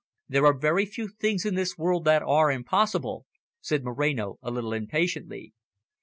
"There 0.27 0.47
are 0.47 0.57
very 0.57 0.87
few 0.87 1.09
things 1.09 1.45
in 1.45 1.53
this 1.53 1.77
world 1.77 2.05
that 2.05 2.23
are 2.23 2.49
impossible," 2.51 3.27
said 3.59 3.83
Moreno, 3.83 4.39
a 4.41 4.49
little 4.49 4.73
impatiently. 4.73 5.53